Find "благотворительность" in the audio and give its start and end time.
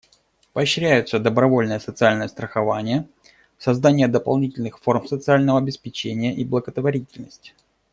6.43-7.53